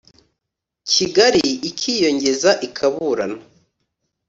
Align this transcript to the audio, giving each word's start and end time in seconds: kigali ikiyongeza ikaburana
kigali 0.89 1.45
ikiyongeza 1.69 2.51
ikaburana 2.67 3.37